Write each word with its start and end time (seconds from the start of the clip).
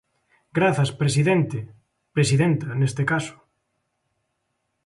Grazas, 0.57 0.89
presidente; 1.01 1.57
presidenta, 2.15 2.67
neste 2.79 3.03
caso. 3.11 3.35